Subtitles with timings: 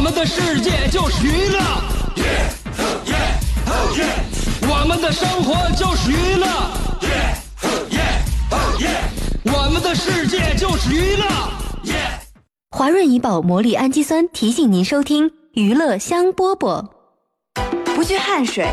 [0.00, 1.60] 我们的世界就是娱乐，
[4.62, 6.46] 我们的生活就是娱乐，
[9.44, 11.26] 我们的世界就是娱乐。
[12.70, 16.82] 华润怡宝魔力氨基酸提醒您收听娱乐香饽饽。
[17.94, 18.66] 不惧汗水，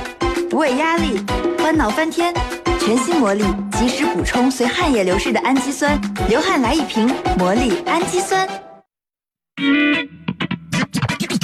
[0.49, 1.19] 不畏压力，
[1.59, 2.33] 欢恼翻天。
[2.79, 3.43] 全新魔力
[3.77, 8.47] 及时补充随汗液流失的氨基酸，流汗来一瓶魔力氨基酸。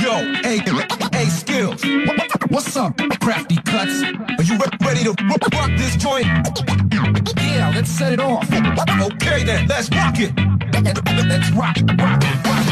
[0.03, 0.59] Yo, hey,
[1.13, 1.85] hey, skills.
[2.51, 4.03] What's up, crafty cuts?
[4.03, 6.27] Are you re- ready to rock rock this joint?
[7.37, 8.45] Yeah, let's set it off.
[8.51, 10.33] Okay then, let's rock it.
[11.29, 12.65] Let's rock, rock, rock.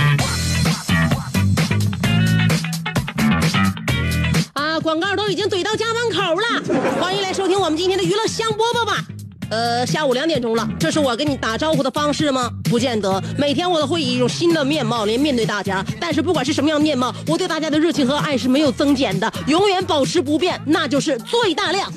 [4.54, 9.04] 啊，广告都已经怼到家门口了，欢迎来收听我们今天的娱乐香饽饽吧。
[9.51, 12.49] 呃，下午两点钟了，这是我跟你打招呼的方式吗？
[12.63, 15.85] 不见得，每天我都会以一种新的面貌来面对大家。
[15.99, 21.91] 但是不管是什么样的面貌，我对大家的热情和爱是没有增减的，永远保持不变，那就是最大量。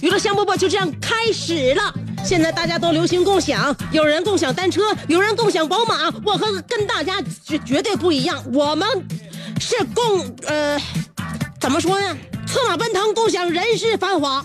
[0.00, 1.92] 娱乐香饽饽就这样开始了。
[2.24, 6.10] 现在大家都流行共享，有人共享单车，有人共享宝马。
[6.24, 8.88] 我和跟大家绝绝对不一样，我们
[9.60, 10.80] 是共呃，
[11.60, 12.16] 怎么说呢？
[12.48, 14.44] 策马奔腾，共享人世繁华。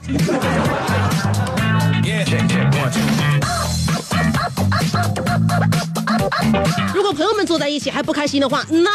[6.93, 8.89] 如果朋友们坐在一起还不开心的话，那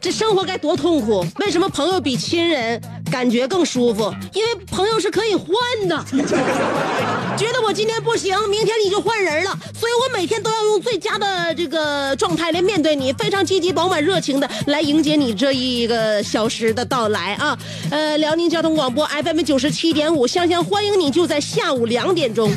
[0.00, 1.26] 这生活该多痛苦！
[1.40, 4.14] 为什么朋友比亲人感觉更舒服？
[4.32, 5.48] 因为朋友是可以换
[5.88, 6.04] 的。
[7.36, 17.56] 觉得我今天不行，明天你就换人了，所以我每天都要用最佳的这个状态来面对你，非常积极、饱满、热情的来迎接你这一个小时的到来啊！
[17.90, 22.50] 呃，辽宁交通广播 FM 九十七点五，香香欢迎你，就在下午两点钟。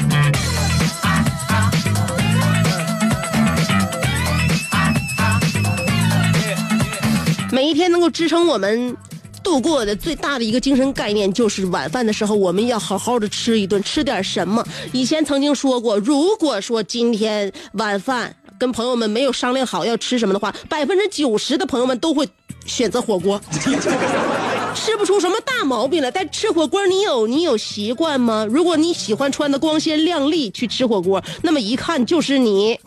[7.52, 8.96] 每一天能够支撑我们
[9.44, 14.66] 度过的最大的一个精神概念，就是晚饭的时候我们要好好的吃一顿，吃点什么。
[14.92, 22.28] 以前曾经说过，如果说今天晚饭跟朋友们没有商量好要吃什么的话，百分之九十的朋友们都会
[22.66, 23.42] 选择火锅，
[24.76, 26.12] 吃不出什么大毛病来。
[26.12, 28.46] 但吃火锅你有你有习惯吗？
[28.50, 32.80] 如果你喜欢穿的光鲜亮丽去吃火锅，那么一看就是你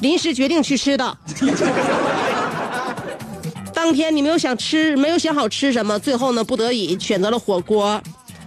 [0.00, 1.16] 临时决定去吃的。
[3.84, 8.00] 当天你没有想吃，没有想好吃什么，最后呢，不得已选择了火锅。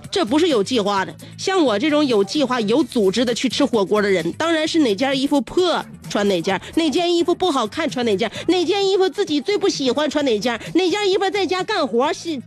[0.10, 12.42] 这不是有计划的，像我这种有计划、有组织的去吃火锅的人，当然是哪件衣服破穿哪件，哪件衣服不好看穿哪件，哪件衣服自己最不喜欢穿哪件，哪件衣服在家干活是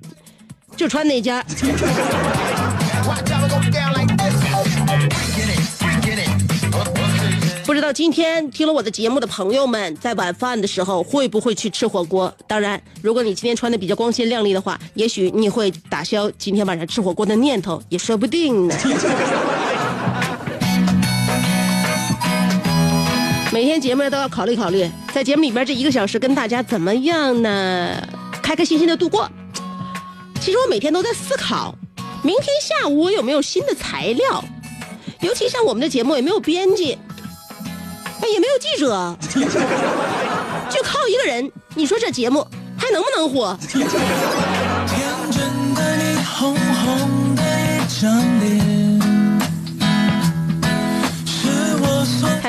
[0.77, 1.41] 就穿哪件。
[7.91, 12.33] 道今天听了我的节目的朋友们，在晚饭的时候会不会去吃火锅？
[12.47, 18.77] 当然，如果你今天穿的比较光鲜亮丽的话，也许你会打消今天晚上吃火锅的念头，也说不定呢。
[23.53, 28.09] 每天节目都要考虑考虑，在节目里边这一个小时跟大家怎么样呢？
[28.41, 29.29] 开开心心的度过。
[30.41, 31.75] 其实我每天都在思考，
[32.23, 34.45] 明天下午我有没有新的材料？
[35.23, 36.97] 尤其像我们的节目也没有编辑，
[38.23, 39.17] 哎也没有记者，
[40.71, 43.57] 就靠一个人，你说这节目还能不能火？
[43.69, 43.83] 天
[45.31, 45.41] 真
[45.75, 47.43] 的你，红红的
[48.01, 48.70] 张脸，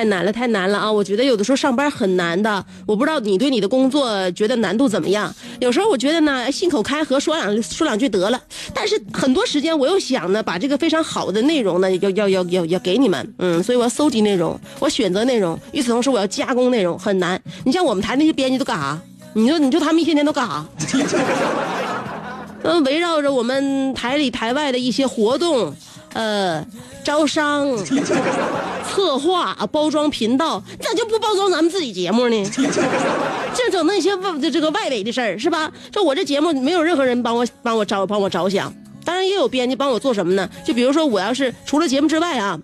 [0.02, 0.92] 太难了，太难了啊！
[0.92, 5.32] 我觉得有的时候上班很难的，我不知道你对你的工作觉得难度怎么样？
[5.60, 8.42] 有时候我觉得呢，信口开河说两说两句得了，
[8.74, 17.40] 但是很多时间我又想呢，把这个非常好的内容呢，要要要要要给你们，嗯，所以我要搜集内容，我选择内容，与此同时我要加工内容，很难。
[17.64, 19.00] 你像我们台那些编辑都干啥？
[19.34, 20.66] 你说你说他们一天天都干啥？
[22.64, 25.76] 嗯，围绕着我们台里台外的一些活动，
[26.14, 26.66] 呃，
[27.04, 27.76] 招商、
[28.88, 32.44] 策划、包装频道，咋就不包装咱们自己节目呢？
[33.54, 35.72] 净整那些外这个外围的事儿是吧？
[35.92, 38.74] 就我这节目没有任何人帮我帮我着帮我着想，
[39.06, 40.50] 当然也有编辑帮我做什么呢？
[40.66, 42.60] 就比如说我要是除了节目之外啊。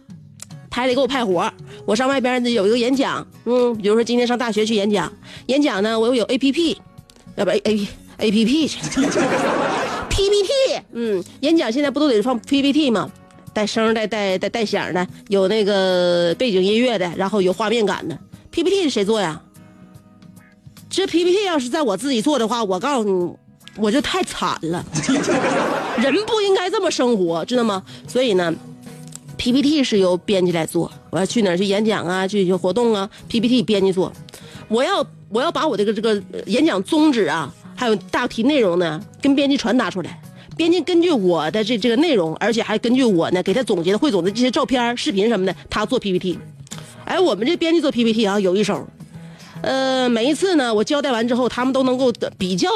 [0.70, 1.52] 台里给我派活。
[1.88, 5.12] 我上外边呢有一个演讲，嗯，比如说今天上大学去演讲，
[5.48, 6.80] 演讲呢我有 A P P，
[7.36, 8.78] 要不 A A A P P 去
[10.08, 10.50] P P T，
[10.92, 13.10] 嗯，演讲现在不都得放 P P T 吗？
[13.58, 18.16] 带声带带带带响的，有那个背景音乐的，然后有画面感的。
[18.52, 19.42] P P T 是谁做呀？
[20.88, 23.36] 这 P P T 要是在我自己做的话，我告诉你，
[23.78, 24.86] 我就太惨了。
[25.98, 27.82] 人不应该这么生活，知道吗？
[28.08, 28.54] 所以呢
[29.38, 30.92] ，PPT 是由编辑来做。
[31.10, 34.14] 我要去哪儿去演讲啊，去去活动啊，PPT 编辑做。
[34.68, 40.22] 我要我要把我这个这个呃演讲宗旨啊，还有大题内容呢，跟编辑传达出来。
[40.58, 46.40] 编辑根据我的这这个内容，而且还根据我呢给他总结的汇总的这些照片、视频什么的，他做 PPT。
[47.06, 48.86] 哎，我们这编辑做 PPT 啊，有一手。
[49.62, 52.70] 呃，每一次呢，我交代完之后，他们都能够比较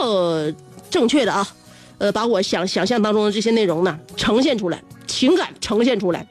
[0.90, 1.48] 正确的啊，
[1.98, 6.26] 呃，把我想想象当中的这些内容呢呈现出来，情感呈现出来。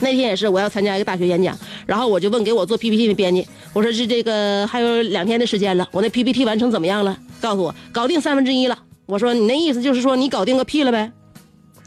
[0.00, 1.56] 那天也是，我要参加一个大学演讲，
[1.86, 7.18] 然后我就问给我做 PPT 的编辑，我说是这个还有两天的时间了，我那 PPT 完成怎么样了？
[7.40, 8.78] 告诉我搞定三分之一了。
[9.08, 11.10] 我说你那意思就是说你搞定个屁了呗？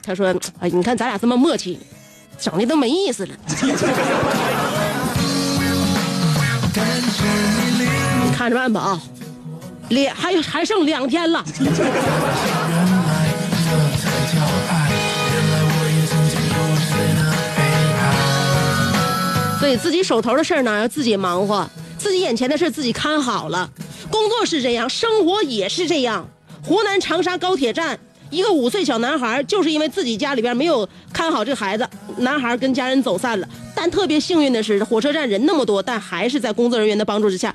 [0.02, 1.78] 他说，哎，你看咱俩这么默契，
[2.40, 3.36] 整的都没意思了。
[8.26, 9.02] 你看着办吧啊，
[9.90, 11.46] 两还有还剩两天了。
[19.60, 21.70] 所以自己手头的事儿呢，要自己忙活；
[22.00, 23.70] 自己眼前的事自己看好了。
[24.10, 26.28] 工作是这样，生活也是这样。
[26.64, 28.00] 湖南长沙高铁站，
[28.30, 31.88] 一个五岁小男孩，就是因为自己家里边没有看好这孩子，
[32.18, 33.48] 男孩跟家人走散了。
[33.76, 37.54] 但特别幸运的是，火车站人那么多，但还是在工作人员的帮助之下，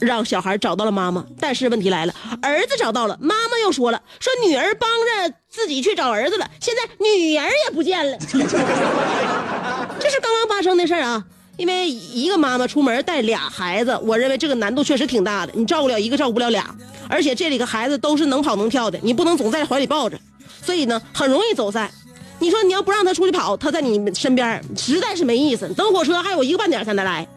[0.00, 1.24] 让小孩找到了妈妈。
[1.40, 4.88] 但是问题来了，儿子找到了，妈妈又说了，说女儿帮
[5.28, 8.18] 着自己去找儿子了，现在女儿也不见了。
[8.18, 11.24] 这是刚刚发生的事啊。
[11.58, 15.52] 因为一个妈妈出门带俩孩子，我认为这个难度确实挺大的。
[15.54, 16.64] 你照顾了一个，照顾不了俩，
[17.12, 20.18] 而且这里个孩子都是能跑能跳的，你不能总在怀里抱着，
[20.64, 21.90] 所以呢，很容易走散。
[22.38, 25.68] 你说你要不让他出去跑，他在你身边实在是没意思。
[25.74, 27.28] 等火车还有一个半点才能来，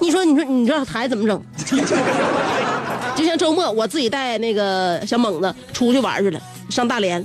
[0.00, 1.40] 你说你说你这孩子怎么整？
[3.14, 7.24] 就像周末我自己带那个小猛子出去玩去了，上大连。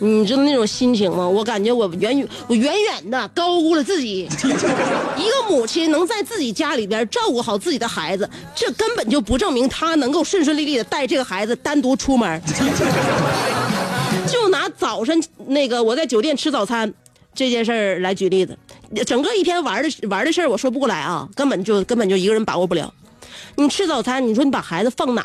[0.00, 1.26] 你知道那种心情吗？
[1.26, 4.28] 我感觉我远远我远远的高估了自己。
[5.16, 12.42] 一个母亲能在自己家里边照顾好自己的孩子，这根本就不证明她能够顺顺利利的带这个孩子单独出门。
[14.26, 16.92] 就拿早晨那个我在酒店吃早餐
[17.34, 18.56] 这件事儿来举例子，
[19.06, 22.92] 整个一天玩的玩的事儿我说不过来啊，根本就根本就一个人把握不了。
[23.56, 25.24] 你吃早餐，你说你把孩子放哪？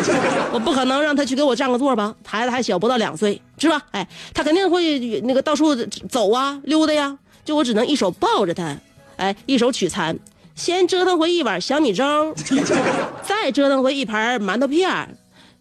[0.52, 2.14] 我不可能让他去给我占个座吧？
[2.24, 3.80] 孩子还小，不到两岁，是吧？
[3.92, 5.74] 哎，他肯定会那个到处
[6.08, 7.16] 走啊、溜达呀。
[7.44, 8.76] 就我只能一手抱着他，
[9.16, 10.16] 哎，一手取餐，
[10.54, 12.32] 先折腾回一碗小米粥，
[13.26, 15.16] 再折腾回一盘馒头片，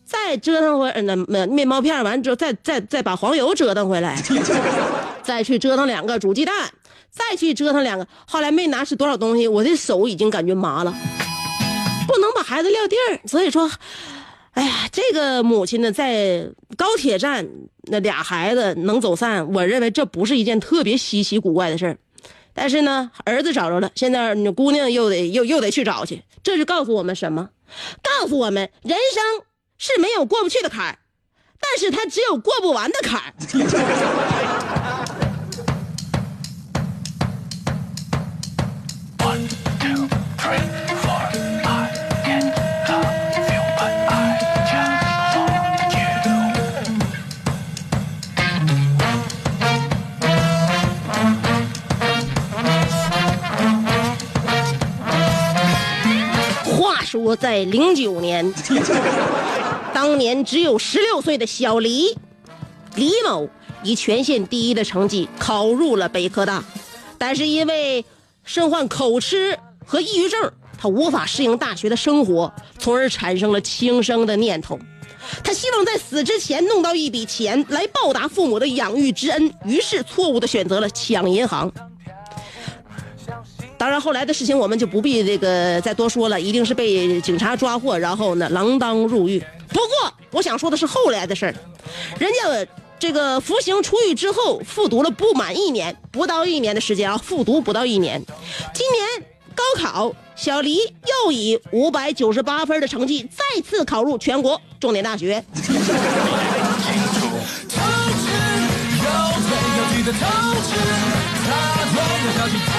[0.06, 4.16] 再折腾回那面面包片，完之后再再再把黄油折腾回来，
[5.24, 6.54] 再去折腾两个煮鸡蛋，
[7.10, 8.06] 再去折腾两个。
[8.28, 10.94] 后来没拿是多少东西，我的手已经感觉麻了。
[12.07, 13.69] 不能把孩子撂地儿，所以说，
[14.51, 16.45] 哎呀，这个母亲呢，在
[16.77, 17.48] 高铁站
[17.83, 21.97] 那俩孩子能走散，我认为这不是一件特别稀奇古怪的事儿。
[22.54, 27.49] 但是呢，儿子找着了，现在你姑娘又得又又得去找去，这是告诉我们什么？
[28.04, 29.45] 告诉我们，人生
[29.78, 30.99] 是没有过不去的坎儿，
[31.61, 33.33] 但是他只有过不完的坎儿。
[39.19, 39.47] One,
[39.80, 40.81] two, three,
[57.11, 58.53] 说，在零九年，
[59.94, 62.15] 当年只有十六岁的小黎，
[62.95, 63.49] 李某
[63.83, 66.63] 以全县第一的成绩考入了北科大，
[67.18, 68.06] 但是因为
[68.45, 72.49] 身患口吃和抑郁症，他无法适应大学的生活，
[72.80, 74.80] 从而产生了轻生的念头。
[75.44, 81.69] 他希望在死之前弄到一笔钱来报答父母的养育之恩，于是错误的选择了抢银行。
[83.81, 89.44] 当然，后来的事情我们就不必这个再多说了，一定是被警察抓获，然后呢锒铛入狱。
[89.69, 91.56] 不过，我想说的是后来的事儿，
[92.19, 92.38] 人家
[93.00, 98.23] 这个服刑出狱之后，复读了不满一年，不到一年的时间啊，复读不到一年。
[98.71, 99.04] 今年
[99.56, 100.78] 高考，小黎
[101.26, 105.44] 又以五百九十八分的成绩再次考入全国重点大学。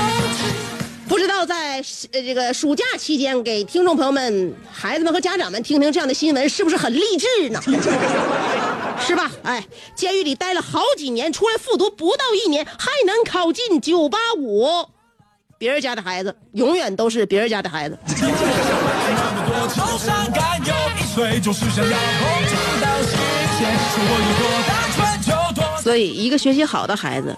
[1.42, 1.76] 投掷，有最有趣的投掷，它会不知道在
[2.12, 7.60] 呃这个暑假期间，给听众朋友们、孩子们和家长们听听这样的新闻，是不是很励志呢？
[9.04, 9.30] 是吧？
[9.42, 14.86] 哎，监狱里待了好几年，出来复读不到一年，还能考进九八五。
[15.58, 17.96] 别人家的孩子永远都是别人家的孩子。
[25.80, 27.36] 所以，一个学习好的孩子，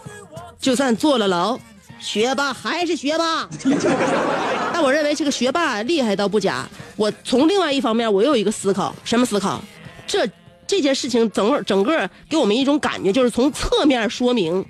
[0.59, 1.59] 就算坐了牢，
[2.05, 3.49] 学霸还是学霸。
[4.73, 6.69] 但我认为这个学霸厉害倒不假。
[6.97, 9.63] 我从另外一方面，我又有一个思考，什么思考？
[10.07, 10.29] 这
[10.67, 14.65] 这件事情整个整个给我们一种感觉，就是从侧面说明，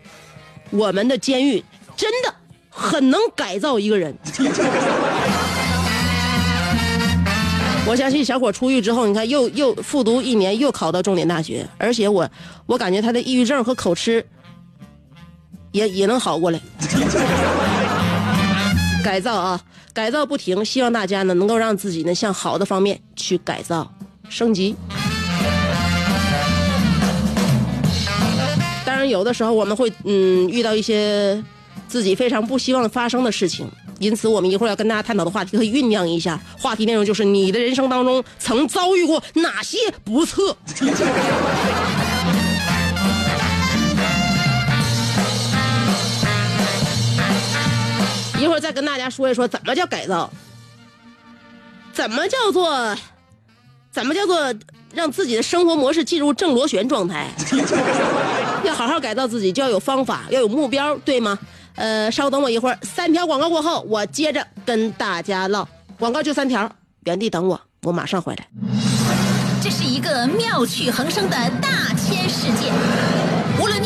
[0.71, 1.63] 我们的监狱
[1.97, 2.33] 真的
[2.71, 4.17] 很能改造一个人。
[7.87, 12.27] 我相信小伙出狱之后，你看又又复读一年，又考到重点大学，而且我
[12.65, 14.25] 我感觉他的抑郁症和口吃
[15.75, 16.61] 也也能好过来。
[19.03, 19.61] 改造啊，
[19.93, 23.93] 改造不停，希望大家呢能够让自己呢向好的方面去改造
[24.29, 24.77] 升级。
[28.87, 31.43] 当然，有的时候我们会嗯遇到一些
[31.89, 36.41] 自己非常不希望发生的事情，因此我们一会儿要跟大家探讨的话题可以酝酿一下。
[36.59, 40.57] 话题内容就是你的人生当中曾遭遇过哪些不测？
[48.45, 50.31] 一会儿再跟大家说一说怎么叫改造，
[51.95, 52.95] 怎么叫做，
[53.91, 54.55] 怎么叫做
[54.93, 57.31] 让自己的生活模式进入正螺旋状态。
[58.65, 61.39] 要好好改造自己，就要有方法，要有目标，对吗？
[61.77, 65.67] 呃，稍等我一会儿，三条广告过后，我接着跟大家唠。
[65.99, 66.71] 广告就三条，
[67.05, 68.47] 原地等我，我马上回来。
[69.63, 72.71] 这是一个妙趣横生的大千世界。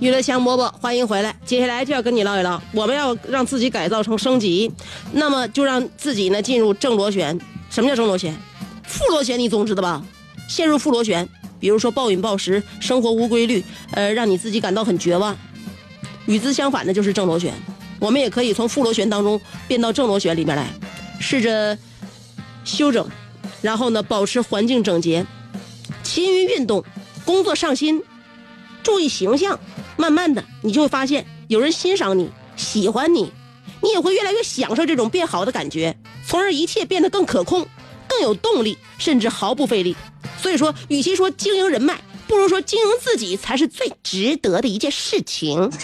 [0.00, 1.36] 娱乐香饽饽，欢迎回来。
[1.44, 4.72] 接下来就要跟你唠一唠，我们要让自己改造成升级，
[5.12, 7.38] 那么就让自己呢进入正螺旋。
[7.68, 8.34] 什么叫正螺旋？
[8.82, 10.02] 负螺旋你总知道吧？
[10.48, 11.28] 陷入负螺旋，
[11.60, 15.36] 比如说暴饮暴食、生活无规律，呃，让你自己感到很绝望。
[16.24, 17.52] 与之相反的就是正螺旋，
[17.98, 19.38] 我们也可以从负螺旋当中
[19.68, 20.66] 变到正螺旋里面来，
[21.20, 21.76] 试着
[22.64, 23.06] 休整，
[23.60, 25.26] 然后呢保持环境整洁，
[26.02, 26.82] 勤于运动，
[27.26, 28.02] 工作上心，
[28.82, 29.60] 注意形象。
[30.00, 33.30] 慢慢的，你就会发现有人欣赏你，喜欢你，
[33.82, 35.94] 你也会越来越享受这种变好的感觉，
[36.26, 37.66] 从而一切变得更可控、
[38.08, 39.94] 更有动力，甚至毫不费力。
[40.40, 45.70] 所以说，与其说经营人脉，不如说经营自己才是最值得的一件事情。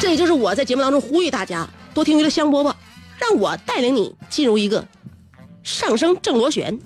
[0.00, 2.72] 这也就是我在节目当中呼吁大家多听娱乐香饽饽，
[3.18, 4.82] 让我带领你进入一个
[5.62, 6.78] 上升正螺旋。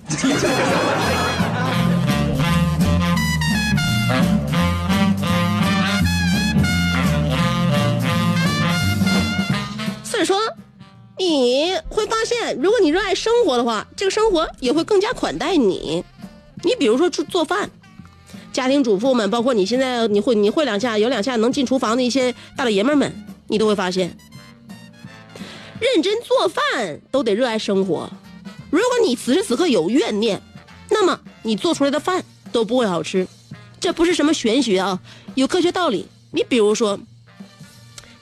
[10.25, 10.37] 说，
[11.17, 16.03] 你会发现，如果你热爱生活的话，这个生活也会更加款待你。
[16.63, 17.69] 你比如说做做饭，
[18.51, 24.17] 家庭主妇们，包括你现在你会你会两下有两下能进厨房的一些大老爷们们，你都会发现，
[25.79, 28.09] 认真做饭都得热爱生活。
[28.69, 30.41] 如果你此时此刻有怨念，
[30.89, 33.27] 那么你做出来的饭都不会好吃。
[33.79, 34.99] 这不是什么玄学啊，
[35.35, 36.07] 有科学道理。
[36.31, 36.99] 你比如说。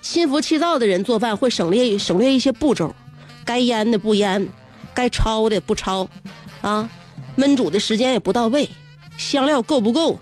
[0.02, 2.94] 心浮气躁的人做饭会省略省略一些步骤，
[3.46, 4.50] 该腌的不腌，
[4.94, 6.08] 该焯的不焯，
[6.62, 6.90] 啊，
[7.38, 8.70] 焖煮的时间也不到位，
[9.18, 10.20] 香料够不够，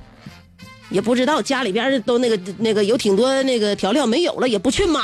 [0.90, 5.02] 也不知道家里边都那个那个有挺多那个调料没有了也不去买，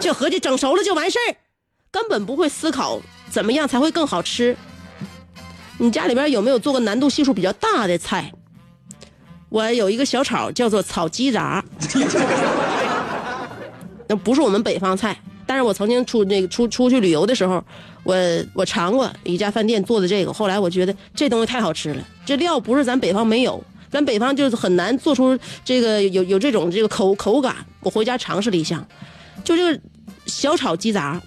[0.00, 1.36] 就合计整熟了就完事儿，
[1.90, 4.56] 根本不会思考怎么样才会更好吃。
[5.76, 8.32] 你家里边有没有做过难度系数比较大的菜？
[9.48, 11.64] 我有一个小炒，叫做炒鸡杂，
[14.08, 17.64] 那不是我们北方菜，但是我曾经出那个出出去旅游的时候，
[18.02, 18.16] 我
[18.52, 27.54] 我尝过一家饭店做的这个，后来我觉得这东西太好吃了，这料不是咱北方没有，咱北方就是很难做出这个有有这种这个口口感。
[27.80, 28.84] 我回家尝试了一下，
[29.44, 29.80] 就这个
[30.26, 31.22] 小炒鸡杂，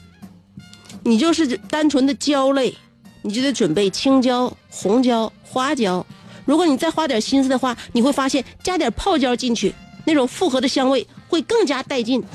[1.04, 2.76] 你就是单纯的椒类，
[3.22, 6.06] 你就得准备青椒、红椒、花椒。
[6.48, 9.76] 如果你再花点心思的话，你会发现加点泡椒进去，
[10.06, 12.24] 那种复合的香味会更加带劲。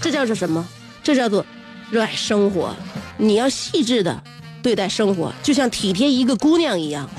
[0.00, 0.64] 这叫做什么？
[1.02, 1.44] 这叫做
[1.90, 2.72] 热爱生活。
[3.18, 4.22] 你要细致的
[4.62, 7.10] 对待生活，就像体贴一个姑娘一样。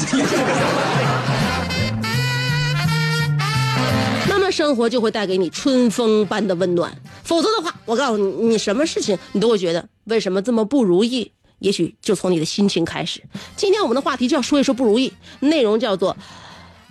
[4.29, 6.97] 那么生活就会带给你春风般的温暖。
[7.25, 11.33] 否则的话，我告诉你，你什么事情你都会觉得为什么这么不如意？
[11.59, 13.23] 也许就从你的心情开始。
[13.55, 16.15] 今天我们的话题就要说一说不如意，内容叫做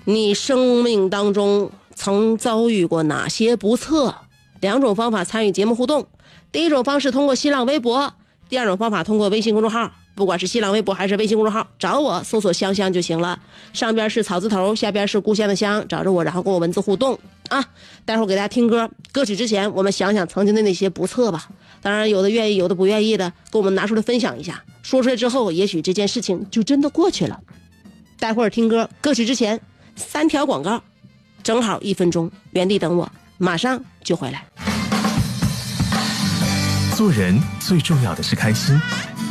[0.04, 4.14] 你生命当中曾遭遇过哪些不测？
[4.60, 6.06] 两种方法参与节目互动。
[6.50, 8.14] 第一种方式通过新浪微博，
[8.48, 9.92] 第二种方法通过微信公众号。
[10.16, 13.38] 不管是新浪微博还是微信公众号，找我搜索“香香”就行了。
[13.74, 17.18] 上边是草字头，下边是故乡的乡，找着我，然后跟我文字互动
[17.50, 17.62] 啊。
[18.06, 21.46] 待会儿给大家听歌，歌曲之前我们想想曾经的那些不测吧。
[21.82, 24.64] 当然，有的愿意，有的不愿意的，给我们拿出来分享一下。
[24.82, 27.38] 说出来之后，也许这件事情就真的过去了。
[28.18, 29.60] 待会儿听歌，歌曲之前
[29.96, 30.82] 三条广告，
[31.42, 34.46] 正好一分钟，原地等我，马上就回来。
[36.96, 38.74] 做人最重要的是开心，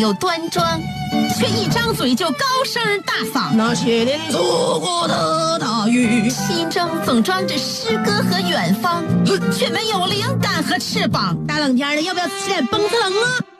[0.00, 0.80] 又端庄，
[1.36, 3.54] 却一张嘴就高声大嗓。
[3.54, 9.04] 那些年错过的大雨，心中总装着诗歌和远方，
[9.52, 11.36] 却没有灵感和翅膀。
[11.46, 13.49] 大冷天的，要不要起点蹦特冷啊？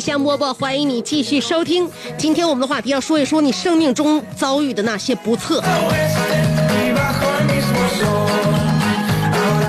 [0.00, 1.88] 香饽饽，欢迎你继续收听。
[2.16, 5.62] 今天我们的话题要说一说你生命中遭遇的那些不测。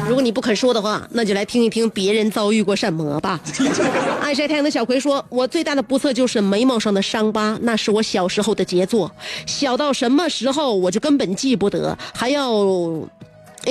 [0.08, 3.40] 如果你不肯说的话，那就来听一听别人遭遇过什么吧。
[4.22, 9.12] 爱晒太阳的小葵说：“我最大的不测就是眉毛上的伤疤，那是我小时候的杰作，
[9.46, 12.52] 小到什么时候我就根本记不得，还要。”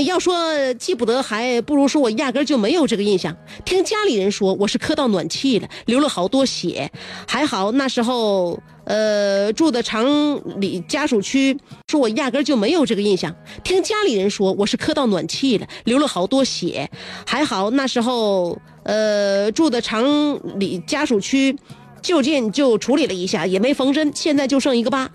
[0.04, 3.36] 要说记不得，还不如说我压根就没有这个印象。
[3.64, 6.90] 听家里人说我是磕到暖气了，流了好多血，
[7.26, 13.34] 还好那时候呃住的厂里家属区，说我压根就没有这个印象。
[13.64, 16.90] 听家里人说我是磕到暖气了，流了好多血，
[17.26, 21.56] 还好那时候呃住的厂里家属区。
[22.02, 25.10] 就近就处理了一下，也没缝针，现在就剩一个疤。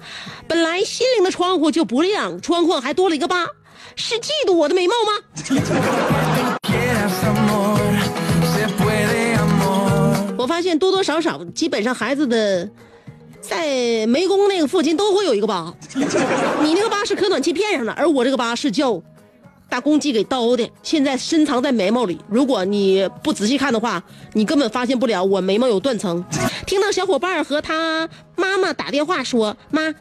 [0.48, 3.48] 本来心灵的窗户就不亮，窗框还多了一个疤，
[3.96, 5.14] 是嫉妒我的美貌吗？
[10.38, 12.70] 我发现多多少少，基本上孩子的
[13.42, 13.68] 在
[14.08, 15.74] 湄公那个附近都会有一个疤。
[16.62, 19.02] 你那个疤是磕暖气片上的，而我这个疤是叫
[19.68, 22.20] 大公鸡给刀的，现在深藏在眉毛里。
[22.30, 24.04] 如果你不仔细看的话，
[24.34, 26.24] 你根本发现不了我眉毛有断层。
[26.68, 29.94] 听到小伙伴和他妈妈打电话说：“妈，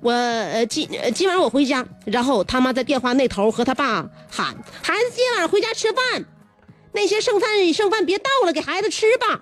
[0.00, 6.24] 我呃今今晚我回家。”然后他妈在电话那头和他爸喊：“孩子今晚回家吃饭。”
[6.92, 9.40] 那些剩饭剩饭别倒了，给孩子吃吧。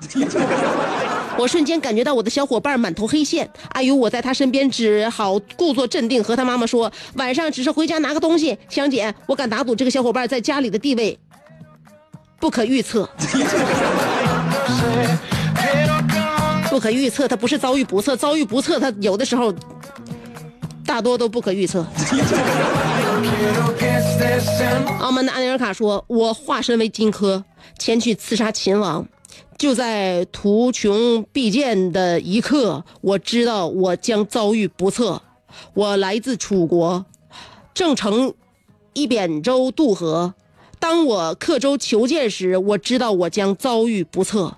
[1.38, 8.58] 我瞬间感觉到我的小伙伴满头黑线，阿呦，我在他身边只好故作镇定，和他妈妈说，晚上只是回家拿个东西。
[8.68, 11.18] 香姐，我敢打赌这个小伙伴在家里的地位
[12.38, 13.08] 不可预测，
[16.68, 19.50] 不可预测，他不是遭遇不测，遭遇不测，他有的时候
[20.88, 21.84] 大多都不可预测。
[25.00, 27.44] 澳门的安尼尔卡说：“我化身为荆轲，
[27.78, 29.06] 前去刺杀秦王。
[29.58, 35.20] 就在图穷匕见的一刻，我知道我将遭遇不测。
[35.74, 37.04] 我来自楚国，
[37.74, 38.32] 正乘
[38.94, 40.32] 一扁舟渡河。
[40.78, 44.56] 当我刻舟求剑时，我知道我将遭遇不测。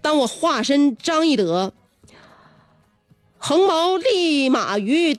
[0.00, 1.72] 当我化身张翼德，
[3.38, 5.18] 横矛立马于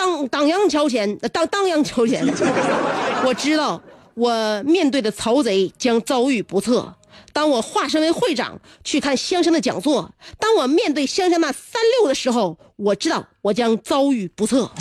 [0.00, 2.26] 当当阳桥前，当当阳桥前，
[3.22, 3.78] 我知道
[4.14, 6.94] 我面对的曹贼将遭遇不测。
[7.34, 14.70] 当我化身为会长去看香香的讲座，当我面对香香那三六的时候，我知道我将遭遇不测。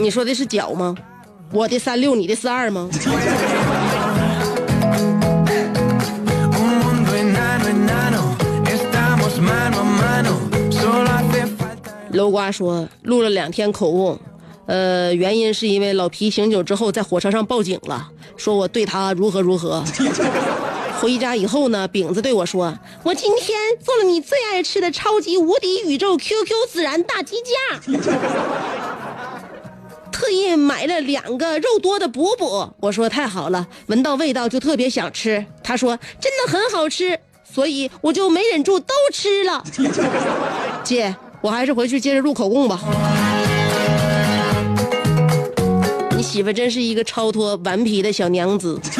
[0.00, 0.94] 你说的是脚吗？
[1.52, 2.88] 我的三六，你的四二吗？
[12.12, 14.18] 楼瓜说录了两天口误，
[14.66, 19.82] 呃，原因是因为老皮醒酒之后在火车上报警了，说我对他如何如何。
[21.00, 27.80] 回家以后呢，饼子对我说：“我今天做了你最爱吃的超级无敌宇宙 QQ 孜然大鸡架，
[30.12, 37.18] 特意买了两个肉多的补补。”我说：“太好了，闻到味道就特别想吃。”他说：“真的很好吃。”
[37.52, 39.64] 所以我就没忍住都吃了。
[40.84, 42.80] 姐，我还是回去接着录口供吧。
[46.16, 48.78] 你媳妇真是一个超脱顽皮的小娘子。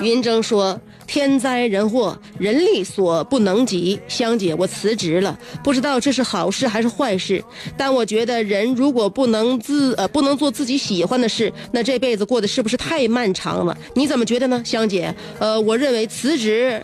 [0.00, 0.78] 云峥说
[1.12, 4.00] ：“天灾人祸，人力所不能及。
[4.08, 7.44] 香姐，我辞职了，不知道这是好事还是坏事。
[7.76, 13.76] 但我觉得人如果不能自呃不能做自己喜欢的事，那这辈子过得是不是太漫长了？
[13.94, 15.14] 你怎么觉得呢，香姐？
[15.38, 16.82] 呃，我认为辞职。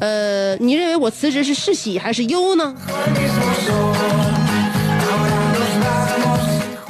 [0.00, 2.74] 呃，你认为我辞职是是喜还是忧呢？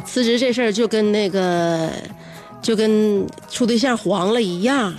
[0.06, 1.90] 辞职这事儿就跟那个，
[2.62, 4.94] 就跟处对象黄了一样，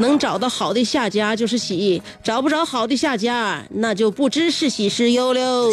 [0.00, 5.70] 能找到好的下家就是喜，找不着好的下家，那就不知是喜是忧喽。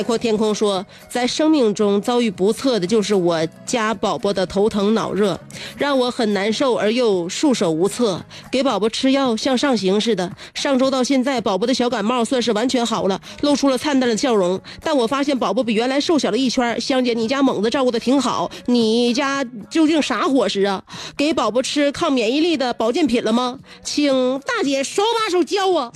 [0.00, 5.38] 海阔天空说，在生命中遭遇不测的就是我家宝宝的头疼脑热，
[5.76, 8.18] 让我很难受而又束手无策。
[8.50, 10.32] 给宝宝吃药像上刑似的。
[10.54, 14.58] 上周到现在，宝宝的小感冒算是完全好了，露出了灿烂的笑容。
[14.82, 16.80] 但我发现宝宝比原来瘦小了一圈。
[16.80, 20.82] 香姐，你家猛子照顾的挺好，你家究竟啥伙食啊？
[21.14, 23.58] 给宝宝吃抗免疫力的保健品了吗？
[23.84, 25.92] 请大姐手把手教我。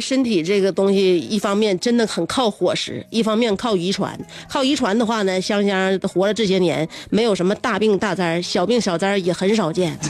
[0.00, 4.18] 身体这个东西，一方面真的很靠伙食，一方面靠遗传。
[4.48, 9.98] 靠遗传的话呢，香香活了这些年，没有什么大病大灾，小病小灾也很少见。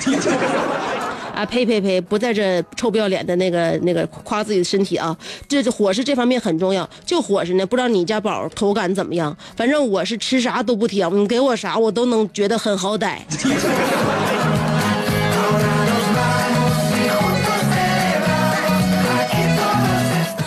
[1.34, 2.00] 啊呸呸呸！
[2.00, 6.88] 不在这臭不要脸的那个那个夸自己的身体啊，这这伙食这方面很重要。
[7.06, 9.36] 就伙食呢，不知道你家宝口感怎么样？
[9.54, 13.18] 反正我是吃啥都不挑，你给我啥我都能觉得很好歹。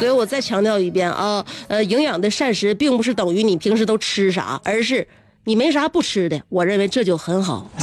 [0.01, 5.07] 所以我再强调一遍啊，呃，营养的膳食并不是等于你平时都吃啥，而是
[5.43, 6.41] 你没啥不吃的。
[6.49, 7.69] 我认为这就很好。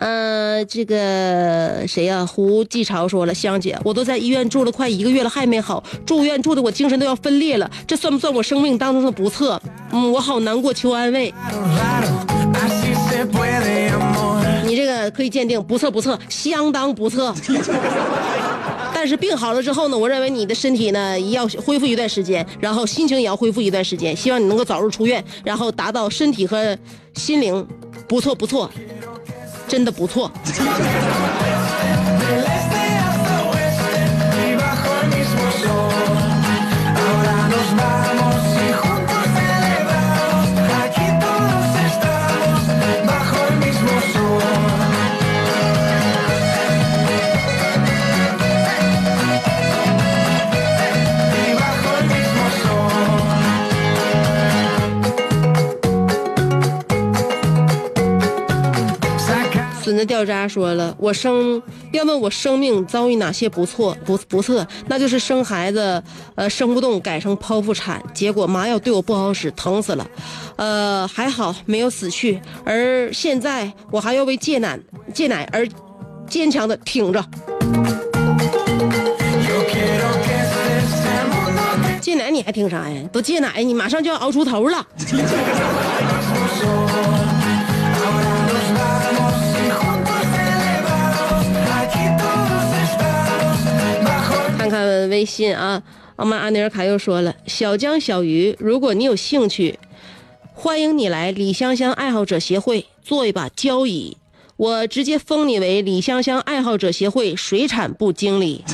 [0.00, 9.60] 呃，这个谁呀、胡继朝说了，香姐，我都在医院住了快一个月了，还没好，住院住的我精神都要分裂了，这算不算我生命当中的不测？
[9.92, 11.34] 嗯，我好难过，求安慰。
[14.70, 17.34] 你这个可以鉴定不测不测，相当不测。
[18.94, 24.14] 但是病好了之后呢，我认为你的身体呢要恢复一段时间，然后心情也要恢复一段时间。
[24.14, 26.78] 希望你能够早日出院，然后达到身体和
[27.14, 27.66] 心灵
[28.06, 28.70] 不错不错，
[29.66, 30.30] 真的不错。
[59.90, 66.00] 孙子掉渣说了，我生要问我生命遭遇哪些不错不不测，那就是生孩子，
[66.36, 70.06] 呃，生不动改成剖腹产，结果麻药对我不好使，疼死了，
[70.54, 74.78] 呃，还好没有死去，而现在我还要为戒奶
[75.12, 75.66] 戒奶而
[76.28, 77.24] 坚强的挺着。
[82.00, 83.02] 戒奶你还挺啥呀？
[83.12, 84.86] 都戒奶，你马上就要熬出头了。
[95.20, 95.82] 微信啊，
[96.16, 99.78] 奥曼阿尼尔卡又说了：“小江小鱼，如果你有兴趣，
[100.54, 104.16] 欢迎你来李香香爱好者协会做一把交椅，
[104.56, 108.64] 我直接封你为李香香爱好者协会水产部经理。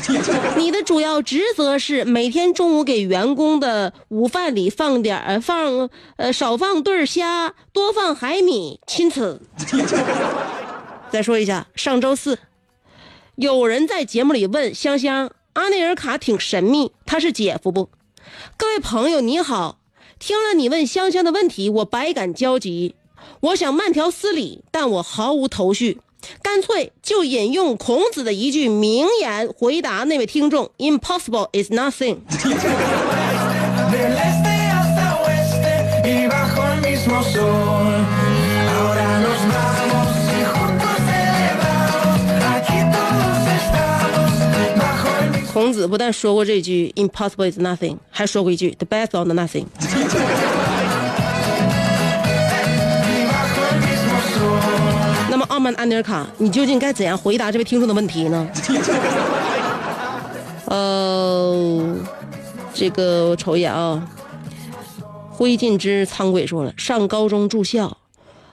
[0.55, 9.41] 你的主要职责是每天中午给员工的午饭里放点儿放呃少放对虾，多放海米，亲此。
[11.11, 12.39] 再说一下，上周四。”
[13.35, 17.89] 有人在节目里问香香，阿内尔卡挺神秘，他是姐夫不？
[18.57, 19.79] 各位朋友你好，
[20.19, 22.93] 听了你问香香的问题，我百感交集，
[23.39, 25.99] 我想慢条斯理，但我毫无头绪，
[26.43, 32.19] 干脆就引用孔子的一句名言回答那位听众：Impossible is nothing。
[45.67, 49.65] 孔子不但说过这句 “impossible is nothing”，还说过一句 “the best on the nothing”。
[55.29, 58.49] 那么，傲慢的安尼尔卡，你究竟该怎样回答这位听众的问题呢？
[60.67, 61.97] 呃，
[62.73, 64.09] 这个我瞅一眼啊。
[65.29, 67.97] 灰烬之苍鬼说了，上高中住校，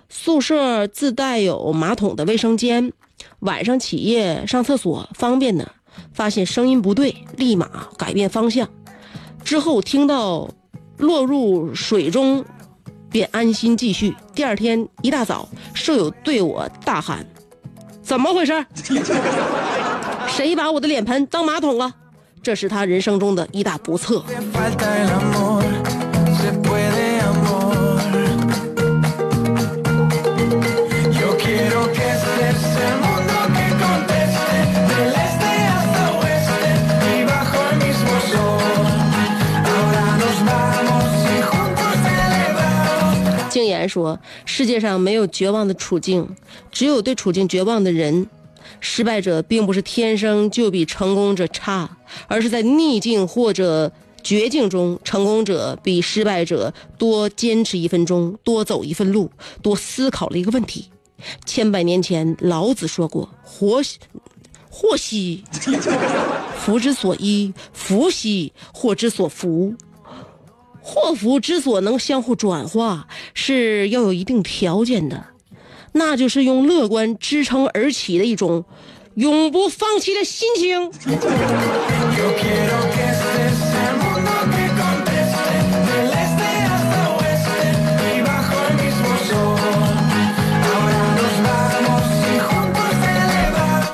[0.09, 2.93] 宿舍自带有马桶的卫生间，
[3.39, 5.71] 晚上起夜上厕所方便呢。
[6.13, 8.69] 发现声音不对，立马改变方向。
[9.43, 10.49] 之后听到
[10.99, 12.45] 落入水中，
[13.11, 14.15] 便安心继续。
[14.35, 17.27] 第二天一大早，舍友对我大喊
[18.03, 18.67] ：“怎么回事？
[20.29, 21.93] 谁把我的脸盆当马桶了？”
[22.43, 24.23] 这是他人生中的一大不测。
[43.67, 46.29] 言说：“世界上没有绝望的处境，
[46.71, 48.29] 只有对处境绝望的人。
[48.81, 59.31] 失败者并不是天生就比成功者差，而是在逆境或者绝境中，成功者比失败者多坚持一分钟，多走一份路，
[59.63, 60.91] 多思考了一个问题。
[61.47, 63.99] 千百年前，老子说过：‘活兮，
[64.71, 65.45] 祸兮，
[66.59, 69.75] 福之所依；福兮，祸之所伏。’
[70.87, 75.25] 祸福之所能相互转化，是要有一定条件的，
[75.93, 78.67] 那就是用乐观支撑而起的一种
[79.15, 80.91] 永不放弃的心情。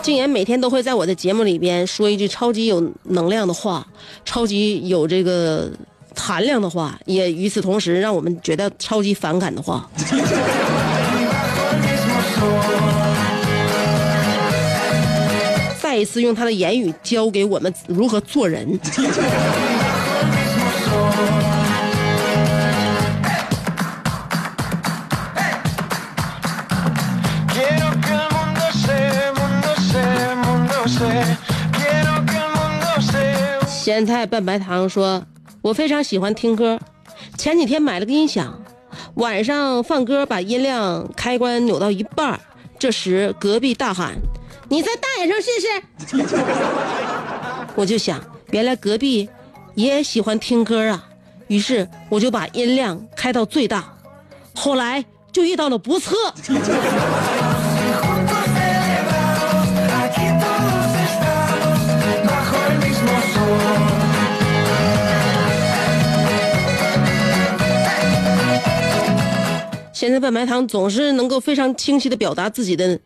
[0.02, 3.86] 静言每天都会在我的节目里边说一句超级有能量的话，
[4.24, 5.70] 超级有这个
[6.20, 9.88] 含量的话也与此同时让我们觉得超级反感的话。
[15.80, 18.78] 再一次用他的言语教给我们如何做人。
[33.66, 35.20] 咸菜拌白糖说
[35.62, 36.80] 我非常喜欢听歌，
[37.36, 38.62] 前几天买了个音响，
[39.14, 42.40] 晚上放歌把音量开关扭到一半，
[42.78, 44.14] 这时隔壁大喊
[44.70, 46.26] ：‘你再大点声试试！’
[47.76, 48.18] 我就想，
[48.52, 49.28] 原来隔壁
[49.74, 51.06] 也喜欢听歌啊，
[51.48, 53.92] 于是我就把音量开到最大，
[54.54, 56.16] 后来就遇到了不测。
[70.00, 72.98] 现在半白糖总是能够非常清晰的表达自己的，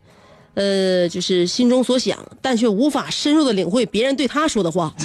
[0.53, 4.95] 呃，就是心中所想，但却无法深入的领会别人对他说的话。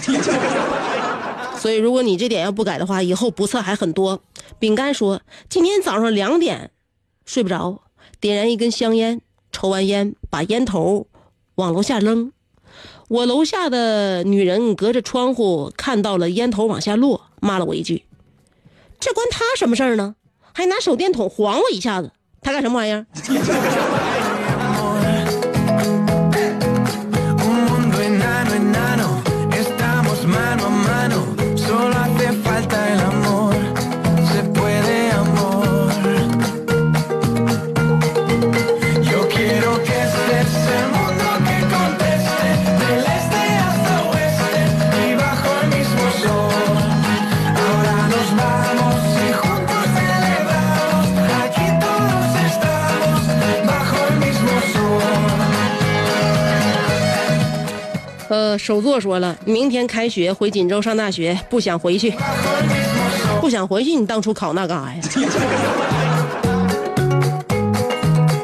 [1.59, 4.23] 所以，如果你这点要不改的话，以后不测还很多。
[4.61, 6.71] 饼干说，今天早上两点
[7.27, 7.83] 睡不着，
[8.21, 11.09] 点燃一根香烟，抽完烟把烟头
[11.57, 12.33] 往楼下扔。
[13.09, 18.05] 我楼下的女人隔着窗户看到了烟头往下落，骂了我一句
[19.01, 20.15] ：“这关她什么事儿呢？
[20.61, 22.11] 还拿手电筒晃我一下子，
[22.43, 23.07] 他干什么玩意儿？”
[58.59, 62.15] 首座说了，明天开学回锦州上大学，不想回去，
[63.41, 65.01] 不想回去，你当初考那干啥呀？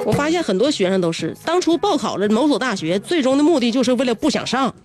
[0.05, 4.73] 我发现很多学生都是当初报考了某所大学，最终的目的就是为了不想上。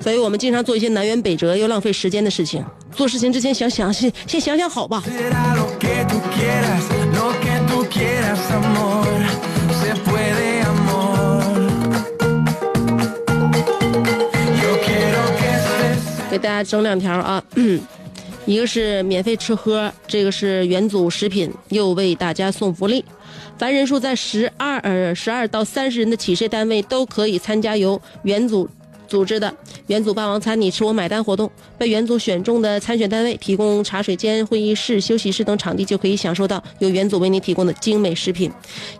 [0.00, 2.62] 所以我们经常做一些南辕北辙又浪费时间的事情。
[2.94, 5.02] 做事情之前想想，先先想想好吧。
[16.34, 17.40] 给大家整两条啊，
[18.44, 23.04] 一个是免费吃喝，这个是元祖食品又为大家送福利，
[23.56, 28.68] 凡人数在十二呃十二到三十人的企事业单位都可以参加由元祖。
[29.06, 29.54] 组织的
[29.86, 38.50] 元祖霸王餐你吃我买单活动，被元祖选中的参选单位提供茶水间、会议室、休息室等场地，就可以享受到由元祖为您提供的精美食品，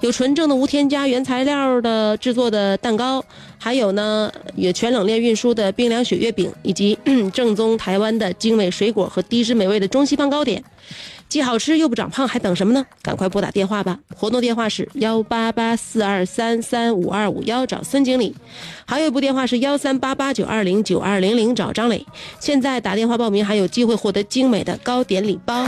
[0.00, 3.24] 有纯正的无添加原材料的制作的蛋糕，
[3.58, 6.98] 还有呢也全冷链运输的冰凉雪月饼，以及
[7.32, 10.62] 正宗台湾的精美水果和低脂美味的中西方糕点。
[11.28, 12.86] 既好吃又不长胖，还等什么呢？
[13.02, 13.98] 赶快拨打电话吧！
[14.14, 18.32] 活动电话是幺八八四二三三五二五幺，找孙经理；
[18.84, 22.06] 还有一部电话是幺三八八九二零九二零零，找张磊。
[22.38, 25.66] 现在打电话报名还有机会获得精美的糕点礼包。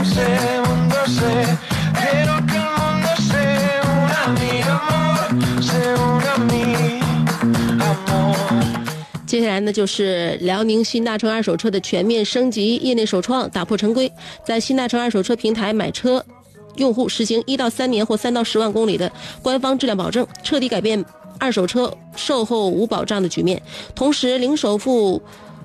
[9.27, 14.09] 接下来呢，就是辽宁新大成二手车的全面升级，业内首创，打破陈规，
[14.45, 16.23] 在新大成二手车平台买车。
[16.77, 19.11] 用户实行一到三年或三到十万公里的
[19.41, 21.03] 官方质量保证，彻底改变
[21.37, 23.61] 二手车售后无保障的局面。
[23.93, 25.21] 同时，零首付，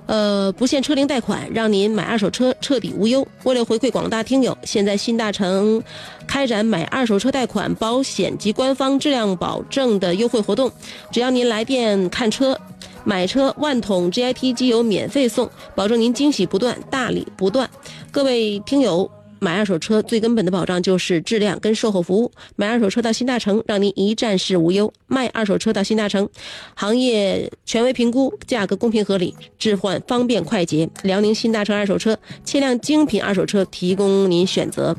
[0.06, 3.24] 呃，不限车龄贷款，让您买二手车彻底无忧。
[3.44, 5.80] 为了回馈广大听友，现在新大成
[6.26, 10.72] 开展买二手车贷款、保险及官方质量保证的优惠活动，
[11.12, 12.58] 只要您来电看车。
[13.04, 17.68] 买车万桶 GIT 机油免费送，保证您惊喜不断，大礼不断。
[18.10, 19.10] 各位听友，
[19.42, 22.30] 买二手车最根本的保障就是质量跟售后服务。
[22.54, 24.92] 买二手车到新大成，让您一站式无忧。
[25.08, 26.28] 卖二手车到新大成，
[26.76, 30.88] 行业权威评估，价格公平合理，置换方便快捷。
[31.02, 34.96] 辽宁新大成二手车，千辆精品二手车提供您选择。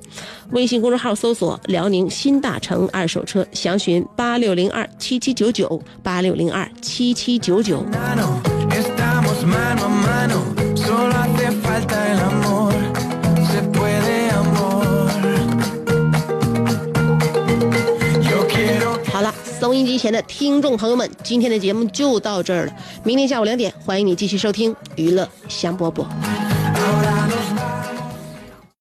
[0.51, 7.85] 微信公众号搜索“辽宁新大成二手车”，详询八六零二七七九九八六零二七七九九。
[19.63, 22.75] 收音机前的听众朋友们，今天的节目就到这儿了。
[23.05, 26.05] 明天下午两点，欢迎你继续收听娱乐香饽饽。